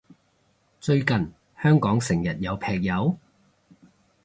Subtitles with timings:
[0.79, 1.31] 最近
[1.61, 3.15] 香港成日有劈友？